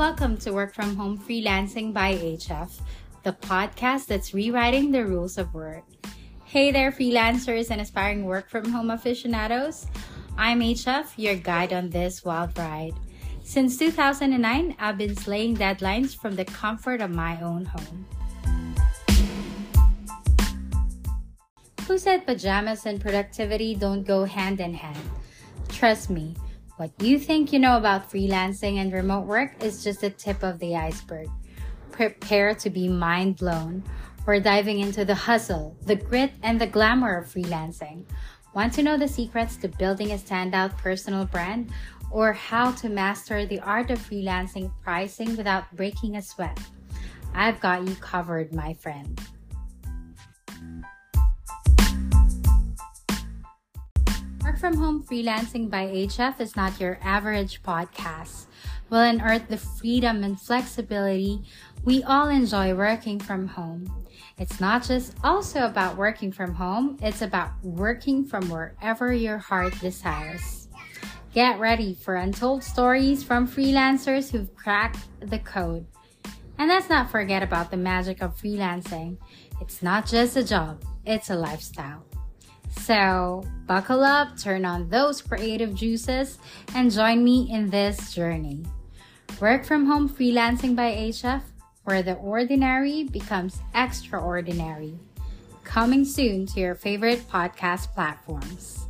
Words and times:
Welcome 0.00 0.38
to 0.38 0.52
Work 0.54 0.72
From 0.72 0.96
Home 0.96 1.18
Freelancing 1.18 1.92
by 1.92 2.14
HF, 2.14 2.80
the 3.22 3.34
podcast 3.34 4.06
that's 4.06 4.32
rewriting 4.32 4.90
the 4.90 5.04
rules 5.04 5.36
of 5.36 5.52
work. 5.52 5.84
Hey 6.46 6.72
there, 6.72 6.90
freelancers 6.90 7.70
and 7.70 7.82
aspiring 7.82 8.24
work 8.24 8.48
from 8.48 8.72
home 8.72 8.88
aficionados. 8.88 9.86
I'm 10.38 10.60
HF, 10.60 11.12
your 11.18 11.34
guide 11.34 11.74
on 11.74 11.90
this 11.90 12.24
wild 12.24 12.56
ride. 12.56 12.94
Since 13.44 13.76
2009, 13.76 14.74
I've 14.78 14.96
been 14.96 15.14
slaying 15.14 15.58
deadlines 15.58 16.16
from 16.16 16.34
the 16.34 16.46
comfort 16.46 17.02
of 17.02 17.10
my 17.10 17.38
own 17.42 17.66
home. 17.66 18.06
Who 21.86 21.98
said 21.98 22.24
pajamas 22.24 22.86
and 22.86 23.02
productivity 23.02 23.74
don't 23.74 24.04
go 24.04 24.24
hand 24.24 24.60
in 24.60 24.72
hand? 24.72 25.10
Trust 25.68 26.08
me, 26.08 26.36
what 26.80 26.90
you 27.02 27.18
think 27.18 27.52
you 27.52 27.58
know 27.58 27.76
about 27.76 28.10
freelancing 28.10 28.76
and 28.76 28.90
remote 28.90 29.26
work 29.26 29.52
is 29.62 29.84
just 29.84 30.00
the 30.00 30.08
tip 30.08 30.42
of 30.42 30.58
the 30.60 30.74
iceberg. 30.74 31.28
Prepare 31.90 32.54
to 32.54 32.70
be 32.70 32.88
mind 32.88 33.36
blown. 33.36 33.84
We're 34.24 34.40
diving 34.40 34.80
into 34.80 35.04
the 35.04 35.14
hustle, 35.14 35.76
the 35.84 35.96
grit, 35.96 36.32
and 36.42 36.58
the 36.58 36.66
glamour 36.66 37.18
of 37.18 37.26
freelancing. 37.26 38.06
Want 38.54 38.72
to 38.72 38.82
know 38.82 38.96
the 38.96 39.06
secrets 39.06 39.56
to 39.58 39.68
building 39.68 40.12
a 40.12 40.14
standout 40.14 40.78
personal 40.78 41.26
brand 41.26 41.70
or 42.10 42.32
how 42.32 42.72
to 42.72 42.88
master 42.88 43.44
the 43.44 43.60
art 43.60 43.90
of 43.90 43.98
freelancing 43.98 44.72
pricing 44.82 45.36
without 45.36 45.70
breaking 45.76 46.16
a 46.16 46.22
sweat? 46.22 46.58
I've 47.34 47.60
got 47.60 47.86
you 47.86 47.94
covered, 47.96 48.54
my 48.54 48.72
friend. 48.72 49.20
From 54.60 54.76
Home 54.76 55.02
Freelancing 55.02 55.70
by 55.70 55.86
HF 55.86 56.38
is 56.38 56.54
not 56.54 56.78
your 56.78 56.98
average 57.00 57.62
podcast. 57.62 58.44
We'll 58.90 59.00
unearth 59.00 59.48
the 59.48 59.56
freedom 59.56 60.22
and 60.22 60.38
flexibility 60.38 61.42
we 61.84 62.02
all 62.02 62.28
enjoy 62.28 62.74
working 62.74 63.18
from 63.18 63.46
home. 63.46 63.90
It's 64.36 64.60
not 64.60 64.82
just 64.82 65.16
also 65.24 65.64
about 65.64 65.96
working 65.96 66.30
from 66.30 66.54
home, 66.54 66.98
it's 67.00 67.22
about 67.22 67.52
working 67.62 68.26
from 68.26 68.50
wherever 68.50 69.14
your 69.14 69.38
heart 69.38 69.80
desires. 69.80 70.68
Get 71.32 71.58
ready 71.58 71.94
for 71.94 72.16
untold 72.16 72.62
stories 72.62 73.24
from 73.24 73.48
freelancers 73.48 74.30
who've 74.30 74.54
cracked 74.54 74.98
the 75.20 75.38
code. 75.38 75.86
And 76.58 76.68
let's 76.68 76.90
not 76.90 77.10
forget 77.10 77.42
about 77.42 77.70
the 77.70 77.78
magic 77.78 78.20
of 78.20 78.36
freelancing. 78.36 79.16
It's 79.62 79.82
not 79.82 80.06
just 80.06 80.36
a 80.36 80.44
job, 80.44 80.84
it's 81.06 81.30
a 81.30 81.34
lifestyle. 81.34 82.04
So, 82.70 83.44
buckle 83.66 84.02
up, 84.02 84.38
turn 84.38 84.64
on 84.64 84.88
those 84.88 85.20
creative 85.20 85.74
juices, 85.74 86.38
and 86.74 86.90
join 86.90 87.22
me 87.22 87.48
in 87.50 87.70
this 87.70 88.14
journey. 88.14 88.64
Work 89.40 89.64
from 89.64 89.86
home 89.86 90.08
freelancing 90.08 90.74
by 90.76 90.92
HF, 90.92 91.42
where 91.84 92.02
the 92.02 92.14
ordinary 92.14 93.04
becomes 93.04 93.58
extraordinary. 93.74 94.98
Coming 95.64 96.04
soon 96.04 96.46
to 96.46 96.60
your 96.60 96.74
favorite 96.74 97.28
podcast 97.28 97.92
platforms. 97.94 98.86